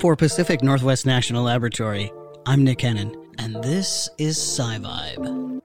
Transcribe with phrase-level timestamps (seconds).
[0.00, 2.12] For Pacific Northwest National Laboratory,
[2.46, 5.60] I'm Nick Hennon, and this is SciVibe.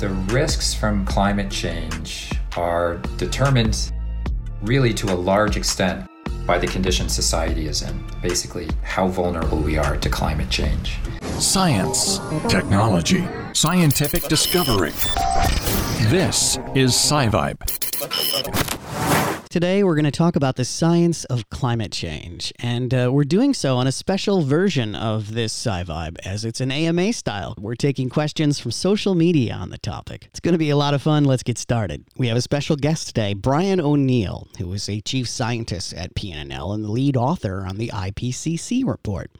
[0.00, 3.92] The risks from climate change are determined
[4.62, 6.10] really to a large extent
[6.44, 10.98] by the condition society is in, basically, how vulnerable we are to climate change.
[11.38, 14.90] Science, technology, scientific discovery.
[16.10, 17.87] This is SciVibe.
[19.50, 23.54] Today, we're going to talk about the science of climate change, and uh, we're doing
[23.54, 27.54] so on a special version of this SciVibe, as it's an AMA style.
[27.58, 30.26] We're taking questions from social media on the topic.
[30.26, 31.24] It's going to be a lot of fun.
[31.24, 32.04] Let's get started.
[32.18, 36.74] We have a special guest today, Brian O'Neill, who is a chief scientist at PNNL
[36.74, 39.30] and the lead author on the IPCC report,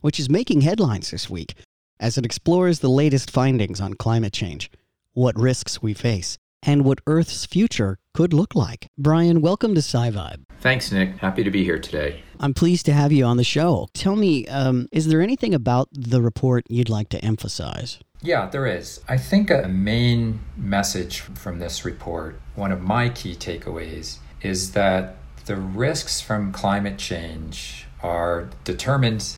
[0.00, 1.56] which is making headlines this week
[1.98, 4.70] as it explores the latest findings on climate change,
[5.12, 8.88] what risks we face, and what Earth's future could look like.
[8.96, 10.46] Brian, welcome to SciVibe.
[10.60, 11.18] Thanks, Nick.
[11.18, 12.22] Happy to be here today.
[12.40, 13.88] I'm pleased to have you on the show.
[13.92, 17.98] Tell me, um, is there anything about the report you'd like to emphasize?
[18.22, 19.00] Yeah, there is.
[19.06, 25.16] I think a main message from this report, one of my key takeaways, is that
[25.44, 29.36] the risks from climate change are determined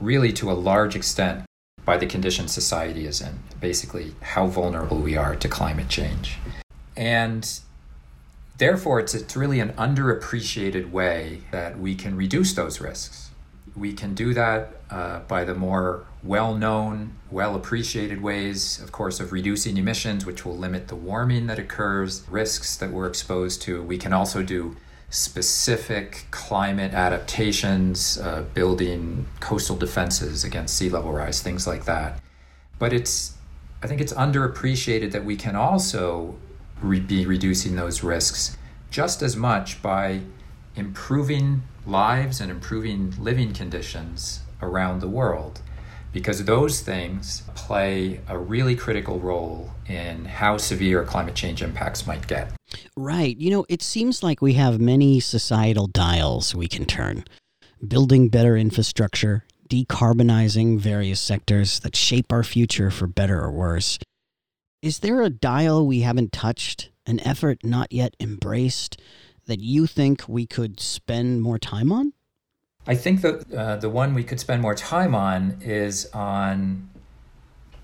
[0.00, 1.44] really to a large extent
[1.84, 6.38] by the condition society is in, basically, how vulnerable we are to climate change.
[6.96, 7.60] And
[8.58, 13.30] therefore, it's, it's really an underappreciated way that we can reduce those risks.
[13.76, 19.20] We can do that uh, by the more well known, well appreciated ways, of course,
[19.20, 23.82] of reducing emissions, which will limit the warming that occurs, risks that we're exposed to.
[23.82, 24.76] We can also do
[25.10, 32.20] specific climate adaptations, uh, building coastal defenses against sea level rise, things like that.
[32.78, 33.34] But it's,
[33.82, 36.36] I think it's underappreciated that we can also
[36.80, 38.56] re- be reducing those risks
[38.90, 40.20] just as much by
[40.76, 45.60] improving lives and improving living conditions around the world
[46.12, 52.26] because those things play a really critical role in how severe climate change impacts might
[52.26, 52.50] get.
[52.96, 53.36] Right.
[53.36, 57.24] You know, it seems like we have many societal dials we can turn
[57.86, 63.98] building better infrastructure, decarbonizing various sectors that shape our future for better or worse.
[64.80, 69.00] Is there a dial we haven't touched, an effort not yet embraced,
[69.46, 72.12] that you think we could spend more time on?
[72.86, 76.88] I think that uh, the one we could spend more time on is on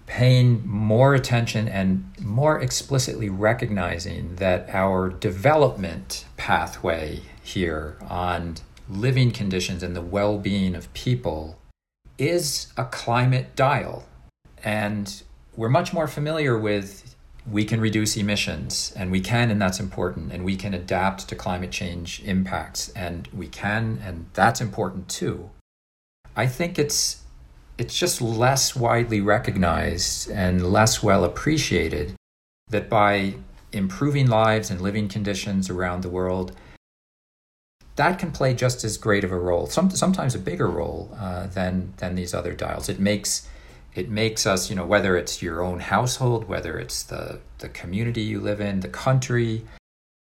[0.06, 8.54] paying more attention and more explicitly recognizing that our development pathway here on
[8.88, 11.58] living conditions and the well being of people
[12.18, 14.06] is a climate dial.
[14.62, 15.23] And
[15.56, 17.14] we're much more familiar with
[17.50, 21.36] we can reduce emissions and we can and that's important and we can adapt to
[21.36, 25.50] climate change impacts and we can and that's important too.
[26.36, 27.22] I think it's
[27.76, 32.14] it's just less widely recognized and less well appreciated
[32.68, 33.34] that by
[33.72, 36.52] improving lives and living conditions around the world
[37.96, 41.46] that can play just as great of a role some, sometimes a bigger role uh,
[41.48, 42.88] than than these other dials.
[42.88, 43.46] It makes
[43.94, 48.22] it makes us, you know, whether it's your own household, whether it's the, the community
[48.22, 49.64] you live in, the country,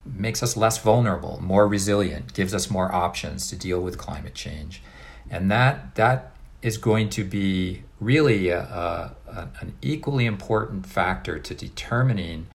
[0.03, 4.81] makes us less vulnerable, more resilient, gives us more options to deal with climate change.
[5.29, 11.53] And that, that is going to be really a, a, an equally important factor to
[11.53, 12.47] determining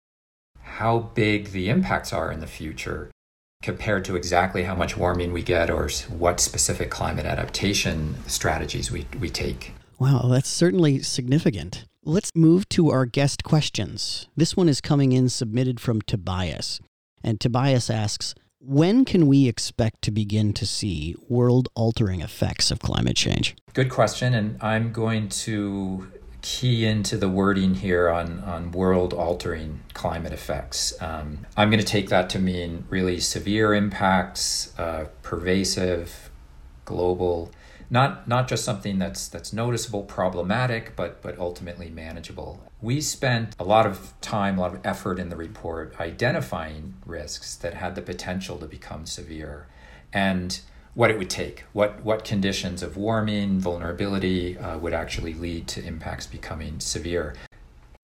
[0.62, 3.12] how big the impacts are in the future
[3.62, 9.06] compared to exactly how much warming we get or what specific climate adaptation strategies we,
[9.20, 9.74] we take.
[10.00, 11.86] Wow, that's certainly significant.
[12.04, 14.28] Let's move to our guest questions.
[14.36, 16.80] This one is coming in submitted from Tobias.
[17.24, 22.80] And Tobias asks When can we expect to begin to see world altering effects of
[22.80, 23.56] climate change?
[23.74, 24.34] Good question.
[24.34, 30.94] And I'm going to key into the wording here on, on world altering climate effects.
[31.02, 36.30] Um, I'm going to take that to mean really severe impacts, uh, pervasive,
[36.86, 37.52] global
[37.96, 42.62] not not just something that's that's noticeable, problematic, but but ultimately manageable.
[42.82, 47.56] We spent a lot of time, a lot of effort in the report identifying risks
[47.56, 49.68] that had the potential to become severe,
[50.12, 50.60] and
[50.94, 55.80] what it would take, what what conditions of warming, vulnerability uh, would actually lead to
[55.86, 57.34] impacts becoming severe.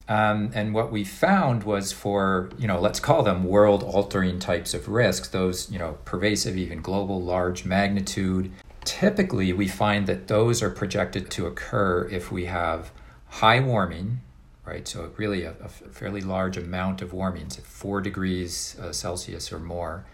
[0.08, 4.74] Um, and what we found was for, you know, let's call them world altering types
[4.74, 8.52] of risks, those, you know, pervasive, even global, large magnitude,
[8.84, 12.92] Typically, we find that those are projected to occur if we have
[13.28, 14.22] high warming,
[14.66, 14.88] right?
[14.88, 19.60] So, really, a, a fairly large amount of warming, so four degrees uh, Celsius or
[19.60, 20.06] more,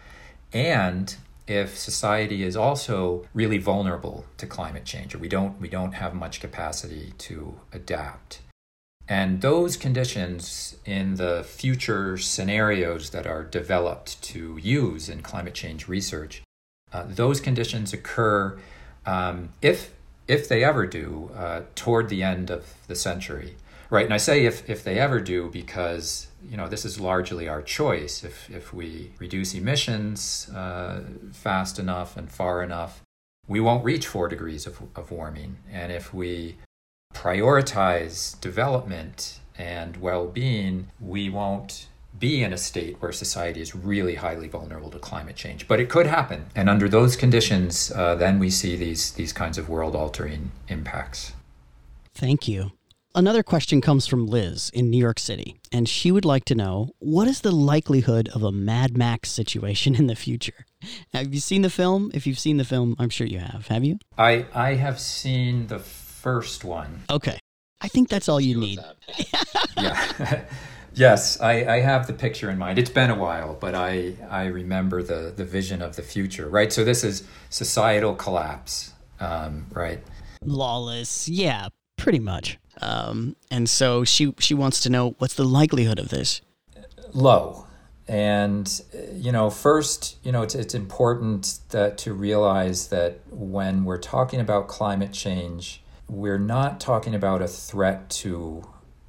[0.52, 1.16] and
[1.48, 6.14] if society is also really vulnerable to climate change or we don't we don't have
[6.14, 8.40] much capacity to adapt.
[9.08, 15.88] And those conditions in the future scenarios that are developed to use in climate change
[15.88, 16.42] research,
[16.92, 18.58] uh, those conditions occur
[19.06, 19.94] um, if
[20.26, 23.56] if they ever do uh, toward the end of the century,
[23.88, 24.04] right?
[24.04, 27.62] And I say if if they ever do because you know this is largely our
[27.62, 28.22] choice.
[28.22, 31.00] If if we reduce emissions uh,
[31.32, 33.02] fast enough and far enough,
[33.46, 35.56] we won't reach four degrees of, of warming.
[35.72, 36.56] And if we
[37.14, 41.88] prioritize development and well being, we won't
[42.18, 45.68] be in a state where society is really highly vulnerable to climate change.
[45.68, 46.46] But it could happen.
[46.54, 51.32] And under those conditions, uh, then we see these, these kinds of world altering impacts.
[52.14, 52.72] Thank you.
[53.14, 56.90] Another question comes from Liz in New York City, and she would like to know
[56.98, 60.66] what is the likelihood of a Mad Max situation in the future?
[61.12, 62.10] Have you seen the film?
[62.14, 63.66] If you've seen the film, I'm sure you have.
[63.68, 63.98] Have you?
[64.16, 67.02] I, I have seen the first one.
[67.10, 67.38] Okay.
[67.80, 68.78] I think that's all you need.
[69.76, 70.44] yeah.
[70.98, 72.78] yes, I, I have the picture in mind.
[72.78, 76.72] It's been a while, but I, I remember the, the vision of the future, right?
[76.72, 80.00] So this is societal collapse, um, right?
[80.42, 81.28] Lawless.
[81.28, 82.58] Yeah, pretty much.
[82.80, 86.40] Um, and so she she wants to know what's the likelihood of this?
[87.12, 87.66] Low.
[88.06, 93.98] And you know, first, you know, it's, it's important that to realize that when we're
[93.98, 98.62] talking about climate change, we're not talking about a threat to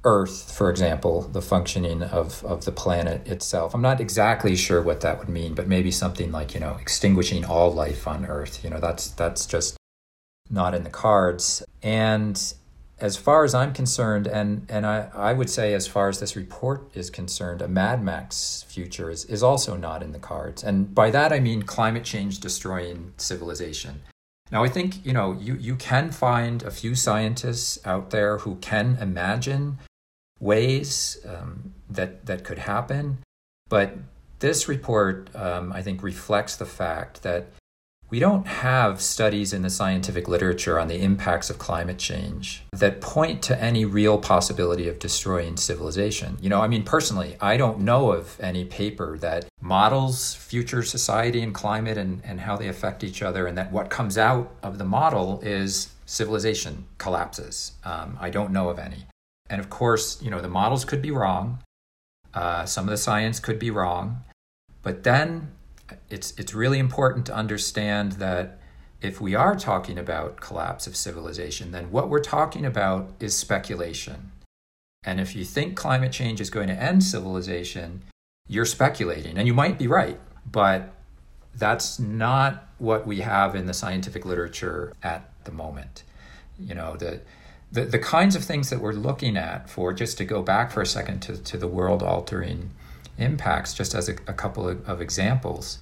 [0.04, 3.74] Earth, for example, the functioning of, of the planet itself.
[3.74, 7.44] I'm not exactly sure what that would mean, but maybe something like, you know, extinguishing
[7.44, 8.64] all life on Earth.
[8.64, 9.76] You know, that's that's just
[10.48, 11.62] not in the cards.
[11.82, 12.54] And
[12.98, 16.36] as far as I'm concerned, and, and I, I would say as far as this
[16.36, 20.62] report is concerned, a Mad Max future is, is also not in the cards.
[20.62, 24.02] And by that I mean climate change destroying civilization.
[24.52, 28.56] Now, I think, you know, you, you can find a few scientists out there who
[28.56, 29.78] can imagine
[30.40, 33.18] ways um, that, that could happen.
[33.68, 33.96] But
[34.40, 37.46] this report, um, I think, reflects the fact that
[38.10, 43.00] we don't have studies in the scientific literature on the impacts of climate change that
[43.00, 46.36] point to any real possibility of destroying civilization.
[46.40, 51.40] You know, I mean, personally, I don't know of any paper that models future society
[51.40, 54.78] and climate and, and how they affect each other, and that what comes out of
[54.78, 57.72] the model is civilization collapses.
[57.84, 59.04] Um, I don't know of any.
[59.50, 61.58] And of course, you know, the models could be wrong.
[62.32, 64.22] Uh, some of the science could be wrong.
[64.82, 65.50] But then
[66.08, 68.58] it's it's really important to understand that
[69.02, 74.30] if we are talking about collapse of civilization, then what we're talking about is speculation.
[75.02, 78.02] And if you think climate change is going to end civilization,
[78.46, 80.20] you're speculating, and you might be right,
[80.50, 80.92] but
[81.54, 86.04] that's not what we have in the scientific literature at the moment.
[86.58, 87.22] You know, the
[87.72, 90.82] the, the kinds of things that we're looking at for just to go back for
[90.82, 92.70] a second to, to the world altering
[93.18, 95.78] impacts, just as a, a couple of, of examples.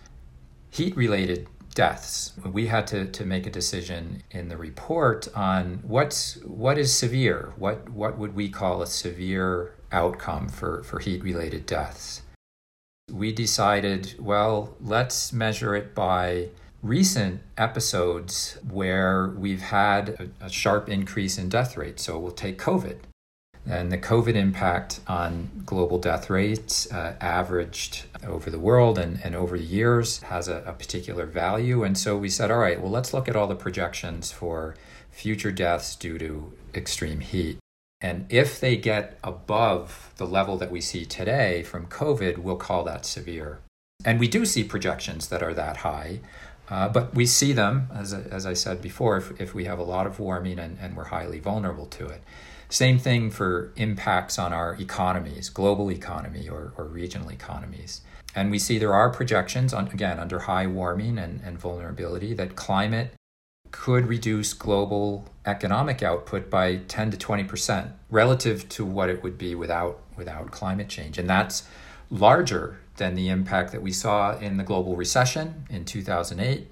[0.71, 2.33] Heat related deaths.
[2.45, 7.53] We had to, to make a decision in the report on what's what is severe,
[7.57, 12.23] what what would we call a severe outcome for, for heat related deaths.
[13.11, 16.49] We decided, well, let's measure it by
[16.83, 21.99] recent episodes where we've had a, a sharp increase in death rate.
[22.01, 22.99] So we'll take COVID.
[23.67, 29.35] And the COVID impact on global death rates uh, averaged over the world and, and
[29.35, 31.85] over the years has a, a particular value.
[31.85, 34.75] And so we said, all right, well, let's look at all the projections for
[35.11, 37.59] future deaths due to extreme heat.
[38.01, 42.85] And if they get above the level that we see today from COVID, we'll call
[42.85, 43.59] that severe.
[44.05, 46.21] And we do see projections that are that high,
[46.71, 49.85] uh, but we see them, as, as I said before, if, if we have a
[49.85, 52.23] lot of warming and, and we're highly vulnerable to it.
[52.69, 58.03] Same thing for impacts on our economies, global economy or, or regional economies.
[58.35, 62.57] And we see there are projections, on, again, under high warming and, and vulnerability, that
[62.57, 63.15] climate
[63.71, 69.55] could reduce global economic output by 10 to 20% relative to what it would be
[69.55, 71.19] without, without climate change.
[71.19, 71.67] And that's
[72.11, 76.69] larger than the impact that we saw in the global recession in 2008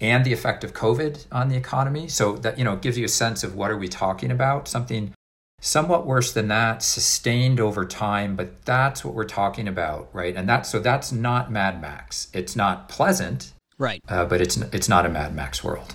[0.00, 2.08] and the effect of COVID on the economy.
[2.08, 4.68] So that, you know, gives you a sense of what are we talking about?
[4.68, 5.12] Something
[5.60, 10.36] somewhat worse than that sustained over time but that's what we're talking about right?
[10.36, 12.28] And that's so that's not mad max.
[12.32, 14.00] It's not pleasant right.
[14.08, 15.94] uh, but it's it's not a mad max world.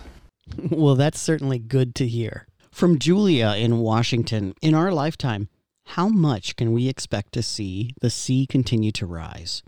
[0.70, 2.46] Well that's certainly good to hear.
[2.72, 5.48] From julia in washington in our lifetime
[5.88, 9.64] how much can we expect to see the sea continue to rise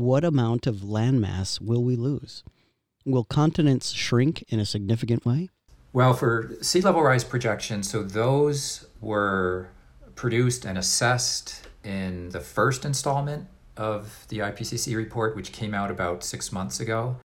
[0.00, 2.42] what amount of landmass will we lose
[3.08, 5.48] Will continents shrink in a significant way?
[5.94, 9.70] Well, for sea level rise projections, so those were
[10.14, 13.46] produced and assessed in the first installment
[13.78, 17.16] of the IPCC report, which came out about six months ago.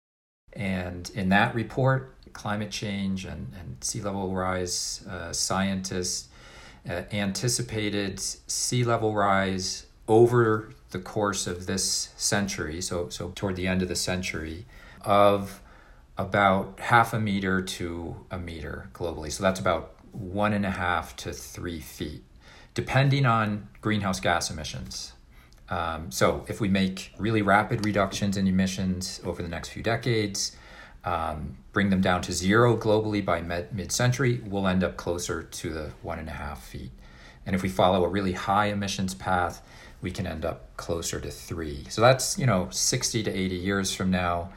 [0.54, 6.30] And in that report, climate change and, and sea level rise uh, scientists
[6.90, 13.68] uh, anticipated sea level rise over the course of this century, so, so toward the
[13.68, 14.66] end of the century,
[15.02, 15.62] of
[16.18, 19.32] about half a meter to a meter globally.
[19.32, 22.24] So that's about one and a half to three feet,
[22.74, 25.14] depending on greenhouse gas emissions.
[25.70, 30.56] Um, so if we make really rapid reductions in emissions over the next few decades,
[31.04, 35.74] um, bring them down to zero globally by mid century, we'll end up closer to
[35.74, 36.92] the one and a half feet.
[37.46, 39.62] And if we follow a really high emissions path,
[40.04, 41.86] we can end up closer to three.
[41.90, 44.50] So that's, you know, 60 to 80 years from now.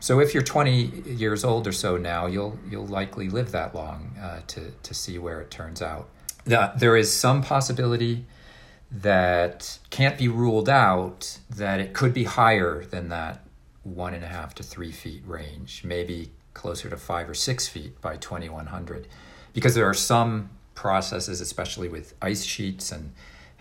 [0.00, 4.16] So if you're 20 years old or so now, you'll you'll likely live that long
[4.22, 6.08] uh, to to see where it turns out.
[6.46, 8.24] there is some possibility
[8.90, 13.44] that can't be ruled out that it could be higher than that
[13.82, 18.00] one and a half to three feet range, maybe closer to five or six feet
[18.00, 19.08] by 2100,
[19.52, 23.12] because there are some processes, especially with ice sheets and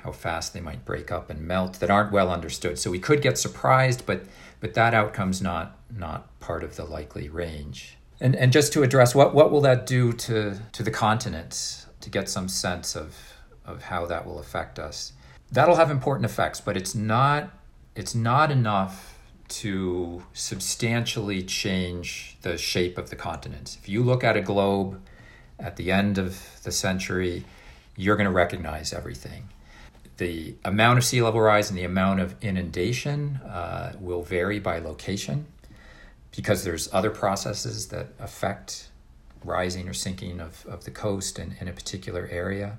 [0.08, 2.80] how fast they might break up and melt, that aren't well understood.
[2.80, 4.24] So we could get surprised, but
[4.60, 7.98] but that outcome's not not part of the likely range.
[8.22, 12.10] And and just to address what what will that do to to the continents to
[12.10, 13.16] get some sense of
[13.66, 15.12] of how that will affect us.
[15.52, 17.52] That'll have important effects, but it's not
[17.96, 23.78] it's not enough to substantially change the shape of the continents.
[23.82, 25.02] If you look at a globe
[25.60, 27.44] at the end of the century,
[27.98, 29.50] you're going to recognize everything.
[30.18, 34.80] The amount of sea level rise and the amount of inundation uh, will vary by
[34.80, 35.46] location
[36.36, 38.90] because there's other processes that affect
[39.44, 42.78] rising or sinking of, of the coast in, in a particular area.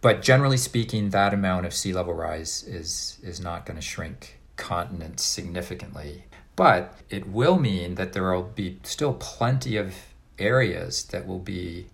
[0.00, 4.38] But generally speaking, that amount of sea level rise is, is not going to shrink
[4.56, 6.24] continents significantly.
[6.56, 9.94] But it will mean that there will be still plenty of
[10.38, 11.86] areas that will be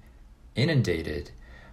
[0.54, 1.30] inundated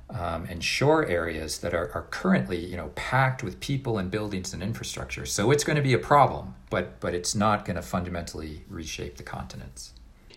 [0.10, 4.54] um, and shore areas that are, are currently you know packed with people and buildings
[4.54, 5.26] and infrastructure.
[5.26, 9.18] So it's going to be a problem, but but it's not going to fundamentally reshape
[9.18, 9.94] the continents.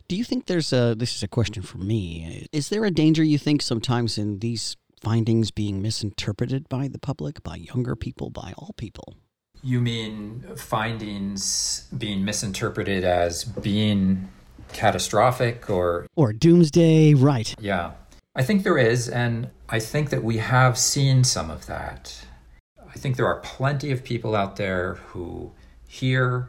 [0.09, 2.47] Do you think there's a this is a question for me.
[2.53, 7.43] Is there a danger you think sometimes in these findings being misinterpreted by the public,
[7.43, 9.15] by younger people, by all people?
[9.63, 14.29] You mean findings being misinterpreted as being
[14.73, 17.55] catastrophic or or doomsday, right?
[17.61, 17.93] Yeah.
[18.41, 22.25] I think there is and I think that we have seen some of that.
[22.89, 25.53] I think there are plenty of people out there who
[25.87, 26.49] hear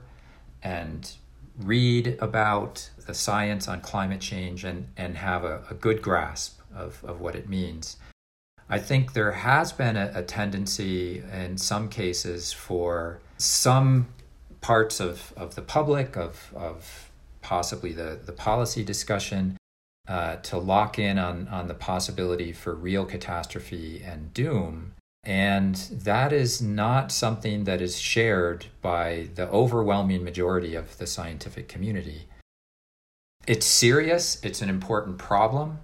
[0.63, 1.11] and
[1.57, 7.03] read about the science on climate change and, and have a, a good grasp of,
[7.03, 7.97] of what it means.
[8.69, 14.07] I think there has been a, a tendency in some cases for some
[14.61, 19.57] parts of, of the public, of, of possibly the, the policy discussion,
[20.07, 24.93] uh, to lock in on, on the possibility for real catastrophe and doom.
[25.23, 31.67] And that is not something that is shared by the overwhelming majority of the scientific
[31.67, 32.27] community.
[33.45, 35.79] It's serious, it's an important problem,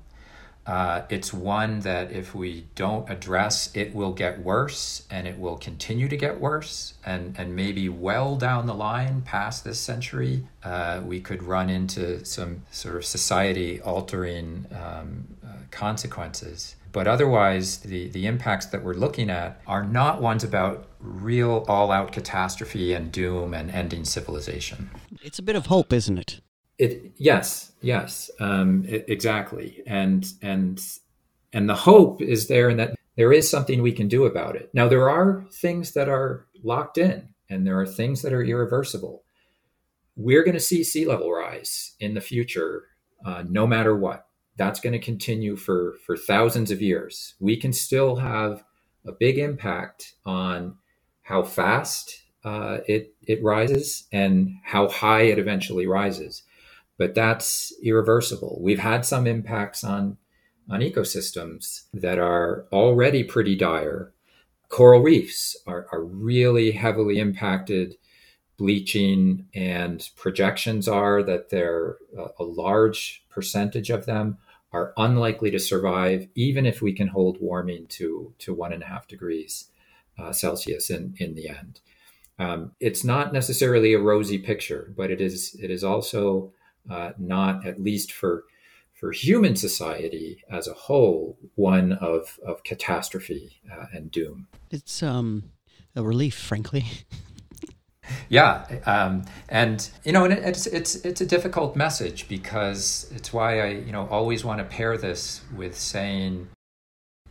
[0.67, 5.55] uh, it's one that if we don't address, it will get worse and it will
[5.55, 6.93] continue to get worse.
[7.05, 12.25] And, and maybe well down the line past this century, uh, we could run into
[12.25, 16.75] some sort of society altering um, uh, consequences.
[16.91, 21.91] But otherwise, the, the impacts that we're looking at are not ones about real all
[21.91, 24.89] out catastrophe and doom and ending civilization.
[25.21, 26.41] It's a bit of hope, isn't it?
[26.77, 30.79] It yes, yes, um, it, exactly, and and
[31.51, 34.69] and the hope is there, and that there is something we can do about it.
[34.73, 39.23] Now there are things that are locked in, and there are things that are irreversible.
[40.15, 42.85] We're going to see sea level rise in the future,
[43.25, 44.27] uh, no matter what.
[44.55, 47.35] That's going to continue for for thousands of years.
[47.39, 48.63] We can still have
[49.05, 50.75] a big impact on
[51.23, 56.43] how fast uh, it it rises and how high it eventually rises
[56.97, 58.59] but that's irreversible.
[58.61, 60.17] We've had some impacts on
[60.69, 64.11] on ecosystems that are already pretty dire.
[64.67, 67.95] Coral reefs are, are really heavily impacted,
[68.57, 71.97] bleaching, and projections are that there
[72.37, 74.37] a large percentage of them
[74.73, 78.87] are unlikely to survive, even if we can hold warming to to one and a
[78.87, 79.69] half degrees
[80.19, 81.79] uh, Celsius in in the end.
[82.39, 86.51] Um, it's not necessarily a rosy picture, but it is it is also
[86.89, 88.45] uh, not at least for
[88.93, 94.47] for human society as a whole, one of of catastrophe uh, and doom.
[94.71, 95.51] It's um
[95.95, 96.85] a relief, frankly.
[98.29, 103.61] yeah, um, and you know, and it's it's it's a difficult message because it's why
[103.61, 106.47] I you know always want to pair this with saying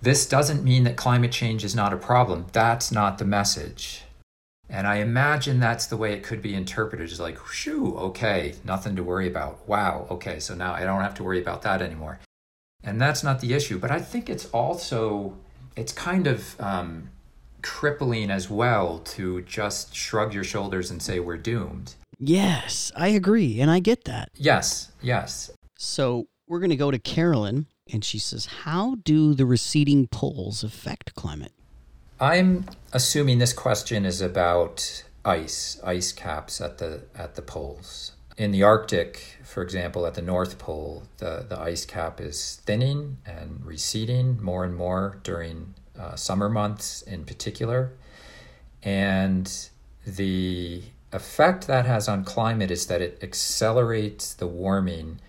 [0.03, 2.47] this doesn't mean that climate change is not a problem.
[2.53, 4.03] That's not the message.
[4.69, 8.97] And I imagine that's the way it could be interpreted is like, shoo, okay, nothing
[8.97, 9.67] to worry about.
[9.69, 12.19] Wow, okay, so now I don't have to worry about that anymore.
[12.83, 13.79] And that's not the issue.
[13.79, 15.37] But I think it's also,
[15.77, 17.11] it's kind of um,
[17.63, 21.95] crippling as well to just shrug your shoulders and say we're doomed.
[22.19, 23.61] Yes, I agree.
[23.61, 24.31] And I get that.
[24.35, 25.51] Yes, yes.
[25.77, 27.67] So we're going to go to Carolyn.
[27.93, 31.53] And she says, How do the receding poles affect climate?
[32.19, 38.13] I'm assuming this question is about ice, ice caps at the at the poles.
[38.39, 43.19] In the Arctic, for example, at the North Pole, the, the ice cap is thinning
[43.27, 47.93] and receding more and more during uh, summer months in particular.
[48.83, 49.51] And
[50.07, 50.83] the
[51.13, 55.21] effect that has on climate is that it accelerates the warming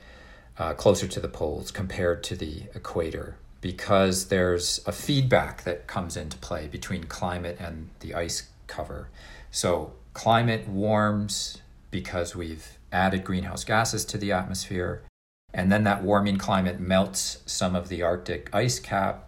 [0.57, 6.15] uh, closer to the poles compared to the equator because there's a feedback that comes
[6.15, 9.09] into play between climate and the ice cover.
[9.51, 11.61] So, climate warms
[11.91, 15.03] because we've added greenhouse gases to the atmosphere,
[15.53, 19.27] and then that warming climate melts some of the Arctic ice cap,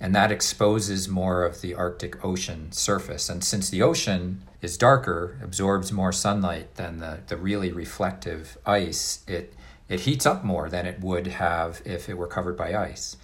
[0.00, 3.28] and that exposes more of the Arctic Ocean surface.
[3.28, 9.24] And since the ocean is darker, absorbs more sunlight than the, the really reflective ice,
[9.26, 9.54] it,
[9.88, 13.16] it heats up more than it would have if it were covered by ice.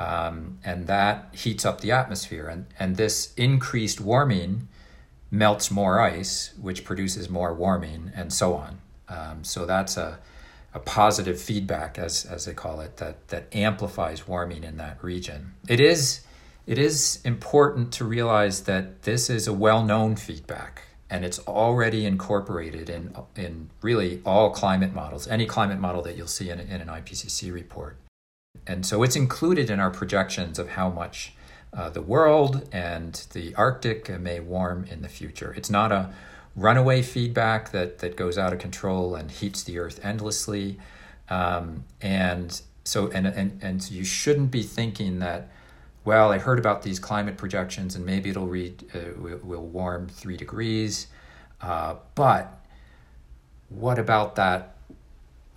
[0.00, 2.48] Um, and that heats up the atmosphere.
[2.48, 4.66] And, and this increased warming
[5.30, 8.80] melts more ice, which produces more warming, and so on.
[9.10, 10.18] Um, so that's a,
[10.72, 15.52] a positive feedback, as, as they call it, that, that amplifies warming in that region.
[15.68, 16.20] It is,
[16.66, 22.06] it is important to realize that this is a well known feedback and it's already
[22.06, 26.80] incorporated in, in really all climate models, any climate model that you'll see in, in
[26.80, 27.98] an IPCC report.
[28.66, 31.34] And so it's included in our projections of how much
[31.72, 35.52] uh, the world and the Arctic may warm in the future.
[35.56, 36.12] It's not a
[36.56, 40.78] runaway feedback that, that goes out of control and heats the earth endlessly.
[41.28, 45.48] Um, and so, and, and, and so you shouldn't be thinking that,
[46.04, 50.36] well, I heard about these climate projections and maybe it'll read, uh, will, warm three
[50.36, 51.06] degrees.
[51.60, 52.60] Uh, but
[53.68, 54.76] what about that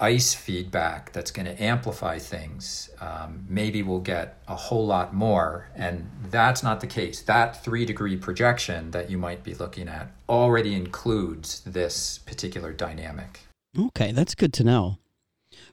[0.04, 5.70] ice feedback that's going to amplify things, um, maybe we'll get a whole lot more.
[5.76, 7.22] And that's not the case.
[7.22, 13.40] That three degree projection that you might be looking at already includes this particular dynamic.
[13.80, 14.98] Okay, that's good to know.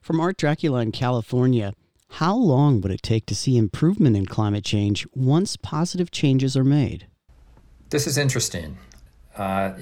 [0.00, 1.72] From Art Dracula in California,
[2.14, 6.64] how long would it take to see improvement in climate change once positive changes are
[6.64, 7.08] made?
[7.90, 8.78] This is interesting.
[9.36, 9.72] Uh,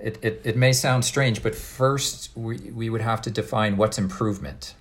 [0.00, 3.98] it, it, it may sound strange, but first we, we would have to define what's
[3.98, 4.74] improvement.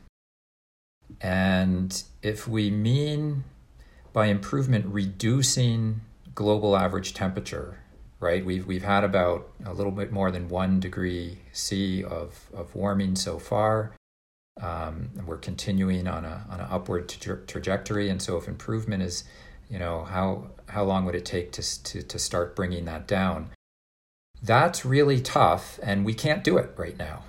[1.21, 3.43] And if we mean
[4.11, 6.01] by improvement reducing
[6.35, 7.79] global average temperature,
[8.19, 8.45] right?
[8.45, 13.15] We've, we've had about a little bit more than one degree C of, of warming
[13.15, 13.93] so far.
[14.61, 18.09] Um, and we're continuing on a on an upward tra- trajectory.
[18.09, 19.23] And so, if improvement is,
[19.67, 23.49] you know, how how long would it take to to to start bringing that down?
[24.43, 27.23] That's really tough, and we can't do it right now.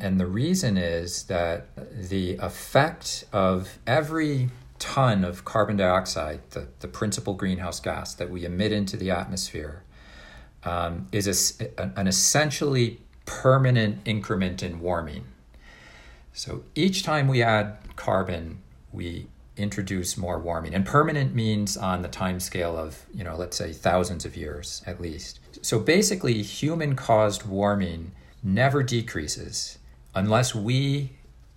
[0.00, 1.66] And the reason is that
[2.08, 8.46] the effect of every ton of carbon dioxide, the, the principal greenhouse gas that we
[8.46, 9.84] emit into the atmosphere,
[10.64, 15.26] um, is a, an essentially permanent increment in warming.
[16.32, 19.26] So each time we add carbon, we
[19.62, 20.74] introduce more warming.
[20.74, 24.82] And permanent means on the time scale of, you know, let's say thousands of years
[24.86, 25.40] at least.
[25.62, 29.78] So basically, human caused warming never decreases
[30.14, 31.12] unless we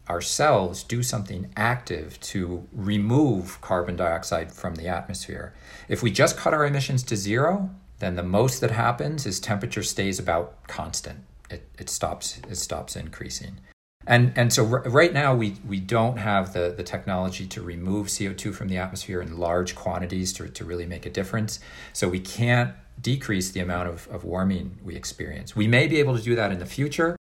[0.09, 5.53] ourselves do something active to remove carbon dioxide from the atmosphere.
[5.89, 9.83] If we just cut our emissions to zero, then the most that happens is temperature
[9.83, 11.19] stays about constant.
[11.49, 13.59] It, it stops it stops increasing.
[14.07, 18.07] And and so r- right now we we don't have the the technology to remove
[18.07, 21.59] CO2 from the atmosphere in large quantities to, to really make a difference.
[21.93, 25.55] So we can't decrease the amount of, of warming we experience.
[25.55, 27.15] We may be able to do that in the future.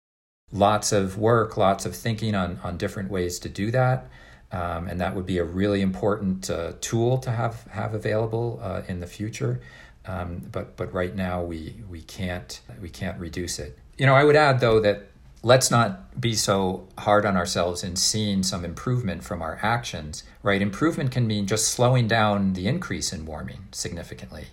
[0.52, 4.08] Lots of work, lots of thinking on, on different ways to do that.
[4.50, 8.82] Um, and that would be a really important uh, tool to have, have available uh,
[8.86, 9.62] in the future.
[10.04, 13.78] Um, but, but right now we, we, can't, we can't reduce it.
[13.96, 15.08] You know, I would add though that
[15.42, 20.62] let's not be so hard on ourselves in seeing some improvement from our actions, right?
[20.62, 24.46] Improvement can mean just slowing down the increase in warming significantly.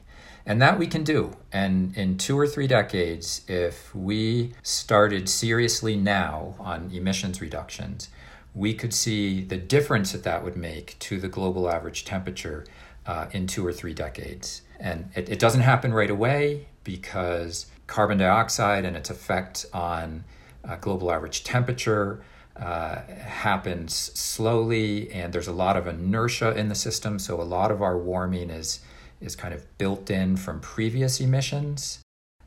[0.46, 1.36] And that we can do.
[1.52, 8.10] And in two or three decades, if we started seriously now on emissions reductions,
[8.56, 12.66] we could see the difference that that would make to the global average temperature
[13.06, 14.64] uh, in two or three decades.
[14.80, 20.24] And it, it doesn't happen right away because carbon dioxide and its effect on
[20.64, 22.22] uh, global average temperature
[22.56, 27.18] uh, happens slowly, and there's a lot of inertia in the system.
[27.18, 28.82] So a lot of our warming is
[29.22, 32.02] is kind of built in from previous emissions,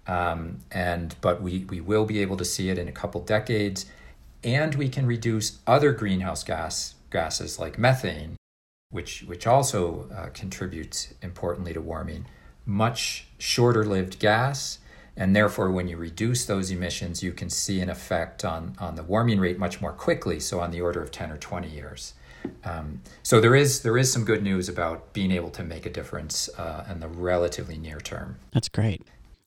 [0.07, 3.87] um, and but we we will be able to see it in a couple decades,
[4.45, 8.37] and we can reduce other greenhouse gas gases like methane,
[8.91, 12.27] which which also uh, contributes importantly to warming.
[12.67, 14.79] Much shorter lived gas
[15.17, 19.03] and therefore, when you reduce those emissions, you can see an effect on, on the
[19.03, 22.15] warming rate much more quickly, so on the order of 10 or 20 years.
[22.65, 25.91] Um, so there is there is some good news about being able to make a
[25.91, 28.37] difference uh, in the relatively near term.
[28.53, 29.03] That's great.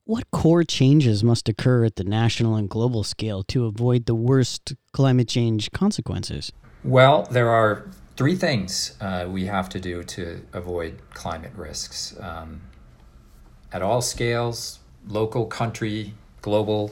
[0.05, 4.75] What core changes must occur at the national and global scale to avoid the worst
[4.93, 6.51] climate change consequences?
[6.83, 12.61] Well, there are three things uh, we have to do to avoid climate risks um,
[13.73, 16.91] at all scales, local, country, global.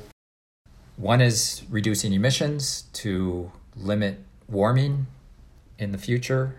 [0.98, 5.08] One is reducing emissions to limit warming
[5.80, 6.56] in the future.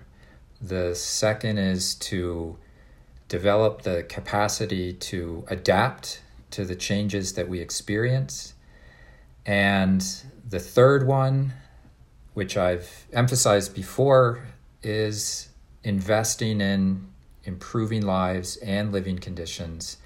[0.60, 2.56] The second is to
[3.28, 8.54] develop the capacity to adapt to the changes that we experience.
[9.46, 10.04] And
[10.48, 11.52] the third one,
[12.34, 14.46] which I've emphasized before,
[14.82, 15.48] is
[15.82, 17.08] investing in
[17.44, 19.98] improving lives and living conditions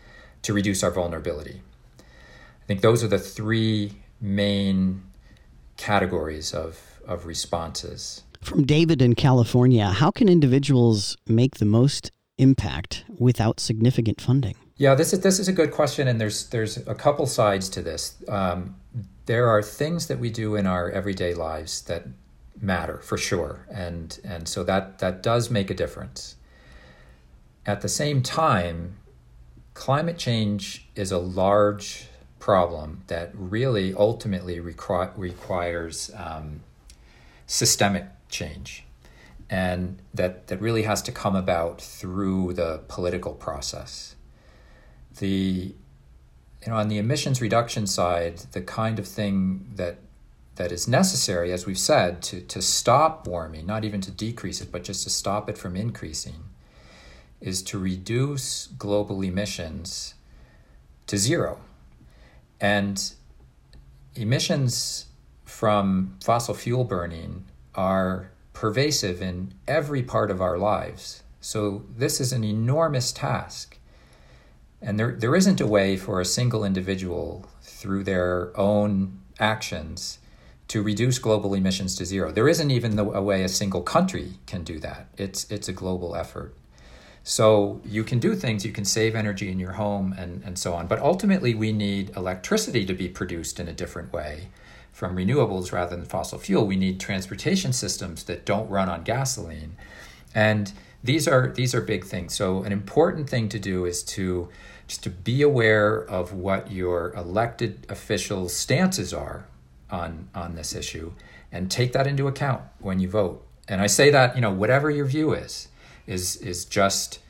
[0.43, 1.61] to reduce our vulnerability.
[1.99, 5.03] I think those are the three main
[5.77, 8.23] categories of, of responses.
[8.41, 14.55] From David in California, how can individuals make the most impact without significant funding?
[14.77, 17.83] Yeah, this is this is a good question, and there's there's a couple sides to
[17.83, 18.15] this.
[18.29, 18.77] Um,
[19.27, 22.07] there are things that we do in our everyday lives that
[22.61, 26.37] matter for sure, and and so that that does make a difference.
[27.67, 28.97] At the same time,
[29.79, 32.09] climate change is a large
[32.41, 36.61] problem that really ultimately requ- requires um,
[37.47, 38.83] systemic change
[39.49, 44.17] and that, that really has to come about through the political process.
[45.19, 45.73] The
[46.63, 49.99] you know on the emissions reduction side, the kind of thing that
[50.57, 54.73] that is necessary, as we've said, to, to stop warming, not even to decrease it,
[54.73, 56.48] but just to stop it from increasing,
[57.41, 60.15] is to reduce global emissions
[61.07, 61.61] to zero.
[62.61, 63.13] And
[64.15, 65.07] emissions
[65.45, 71.23] from fossil fuel burning are pervasive in every part of our lives.
[71.41, 73.79] So this is an enormous task.
[74.83, 80.19] And there, there isn't a way for a single individual through their own actions
[80.69, 82.31] to reduce global emissions to zero.
[82.31, 85.09] There isn't even a way a single country can do that.
[85.17, 86.55] It's, it's a global effort.
[87.29, 90.73] So you can do things, you can save energy in your home and, and so
[90.73, 90.87] on.
[90.87, 94.49] But ultimately, we need electricity to be produced in a different way
[94.93, 96.67] from renewables rather than fossil fuel.
[96.67, 99.77] We need transportation systems that don't run on gasoline.
[100.35, 100.73] And
[101.05, 102.35] these are these are big things.
[102.35, 104.49] So an important thing to do is to
[104.87, 109.47] just to be aware of what your elected officials' stances are
[109.91, 111.13] on on this issue
[111.53, 113.47] and take that into account when you vote.
[113.69, 115.68] And I say that, you know, whatever your view is
[116.09, 117.21] is is just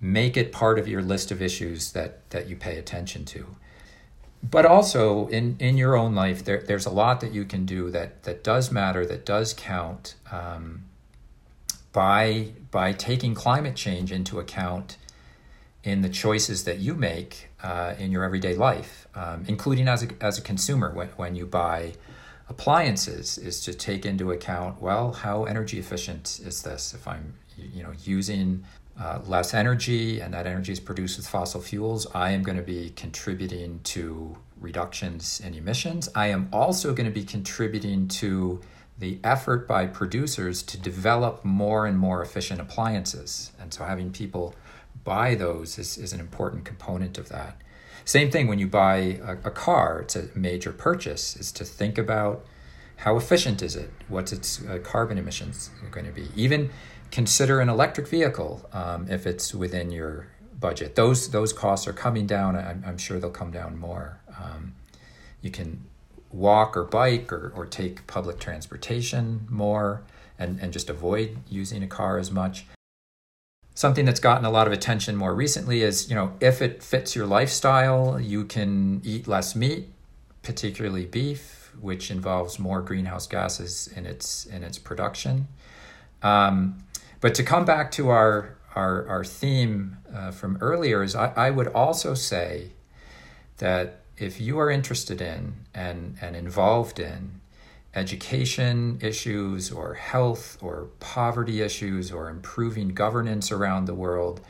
[0.00, 3.46] make it part of your list of issues that that you pay attention to.
[4.42, 7.90] But also in in your own life there, there's a lot that you can do
[7.90, 10.84] that that does matter that does count um,
[11.92, 14.96] by by taking climate change into account
[15.82, 20.08] in the choices that you make uh, in your everyday life um, including as a,
[20.20, 21.94] as a consumer when, when you buy
[22.48, 26.92] appliances is to take into account well how energy efficient is this?
[26.92, 28.64] If i'm you know using
[29.00, 32.62] uh, less energy and that energy is produced with fossil fuels, I am going to
[32.62, 36.08] be contributing to reductions in emissions.
[36.14, 38.60] I am also going to be contributing to
[38.98, 43.52] the effort by producers to develop more and more efficient appliances.
[43.60, 44.54] And so having people
[45.04, 47.60] buy those is, is an important component of that.
[48.06, 51.98] Same thing when you buy a, a car, it's a major purchase, is to think
[51.98, 52.46] about
[52.96, 53.90] how efficient is it?
[54.08, 56.28] What's its uh, carbon emissions going to be?
[56.34, 56.70] Even
[57.10, 60.94] consider an electric vehicle um, if it's within your budget.
[60.94, 62.56] Those those costs are coming down.
[62.56, 64.20] I'm, I'm sure they'll come down more.
[64.40, 64.74] Um,
[65.40, 65.84] you can
[66.32, 70.02] walk or bike or, or take public transportation more
[70.38, 72.66] and, and just avoid using a car as much.
[73.74, 77.14] Something that's gotten a lot of attention more recently is, you know, if it fits
[77.14, 79.88] your lifestyle, you can eat less meat,
[80.42, 85.48] particularly beef, which involves more greenhouse gases in its in its production.
[86.26, 86.78] Um,
[87.20, 91.50] but to come back to our our, our theme uh, from earlier is I, I
[91.50, 92.72] would also say
[93.56, 97.40] that if you are interested in and, and involved in
[97.94, 104.42] education issues or health or poverty issues or improving governance around the world,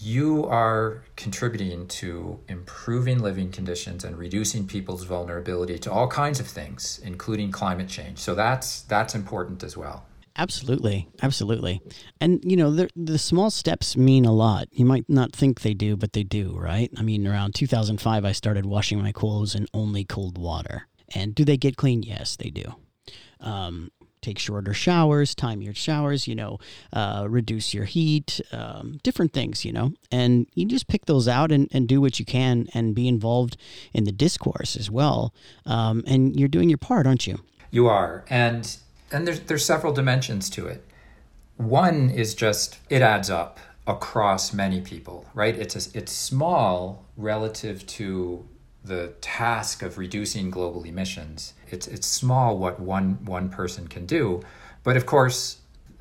[0.00, 6.46] you are contributing to improving living conditions and reducing people's vulnerability to all kinds of
[6.46, 8.18] things, including climate change.
[8.18, 10.07] So that's that's important as well.
[10.38, 11.82] Absolutely, absolutely,
[12.20, 14.68] and you know the the small steps mean a lot.
[14.70, 16.90] You might not think they do, but they do, right?
[16.96, 20.86] I mean, around 2005, I started washing my clothes in only cold water.
[21.12, 22.04] And do they get clean?
[22.04, 22.74] Yes, they do.
[23.40, 26.58] Um, take shorter showers, time your showers, you know,
[26.92, 31.50] uh, reduce your heat, um, different things, you know, and you just pick those out
[31.50, 33.56] and, and do what you can and be involved
[33.92, 35.34] in the discourse as well.
[35.66, 37.40] Um, and you're doing your part, aren't you?
[37.70, 38.76] You are, and
[39.10, 40.84] and there's there's several dimensions to it.
[41.56, 45.56] One is just it adds up across many people, right?
[45.56, 48.46] It's a, it's small relative to
[48.84, 51.54] the task of reducing global emissions.
[51.70, 54.42] It's it's small what one one person can do,
[54.84, 55.58] but of course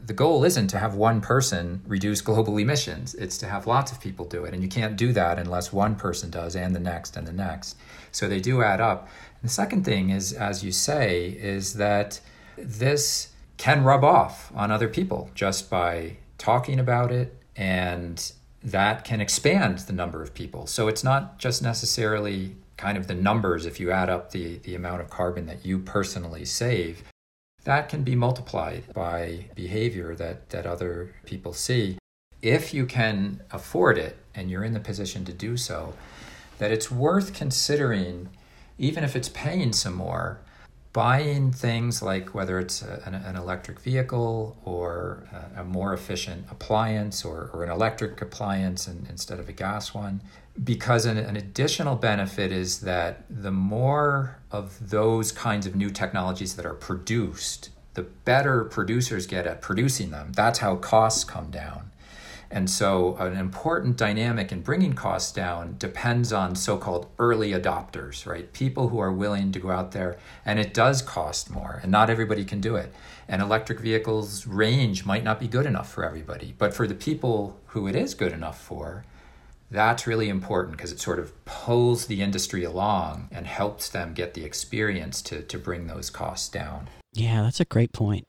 [0.08, 3.14] the goal isn't to have one person reduce global emissions.
[3.16, 5.96] It's to have lots of people do it, and you can't do that unless one
[5.96, 7.76] person does, and the next, and the next.
[8.14, 9.10] So they do add up.
[9.42, 12.22] And the second thing is, as you say, is that
[12.58, 18.32] this can rub off on other people just by talking about it and
[18.64, 20.68] that can expand the number of people.
[20.68, 24.76] So it's not just necessarily kind of the numbers if you add up the, the
[24.76, 27.04] amount of carbon that you personally save.
[27.64, 31.98] That can be multiplied by behavior that, that other people see.
[32.42, 35.94] If you can afford it and you're in the position to do so,
[36.60, 38.30] that it's worth considering,
[38.78, 40.40] even if it's paying some more,
[40.98, 47.24] buying things like whether it's an, an, electric vehicle or a, a more efficient appliance
[47.24, 50.20] or, or, an electric appliance and, instead of a gas one.
[50.64, 56.56] Because an, an additional benefit is that the more of those kinds of new technologies
[56.56, 60.32] that are produced, the better producers get at producing them.
[60.34, 61.92] That's how costs come down.
[62.50, 68.26] And so, an important dynamic in bringing costs down depends on so called early adopters,
[68.26, 68.52] right?
[68.54, 72.10] People who are willing to go out there, and it does cost more, and not
[72.10, 72.94] everybody can do it.
[73.28, 77.60] And electric vehicles' range might not be good enough for everybody, but for the people
[77.68, 79.04] who it is good enough for,
[79.70, 84.34] that's really important because it sort of pulls the industry along and helps them get
[84.34, 86.88] the experience to, to bring those costs down.
[87.14, 88.28] Yeah, that's a great point.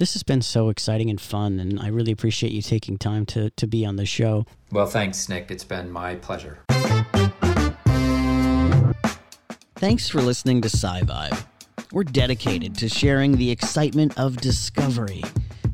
[0.00, 3.50] This has been so exciting and fun, and I really appreciate you taking time to,
[3.50, 4.46] to be on the show.
[4.72, 5.50] Well, thanks, Nick.
[5.50, 6.60] It's been my pleasure.
[9.74, 11.44] Thanks for listening to SciVibe.
[11.92, 15.22] We're dedicated to sharing the excitement of discovery.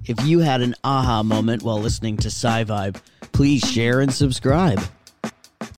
[0.06, 4.80] If you had an aha moment while listening to SciVibe, please share and subscribe.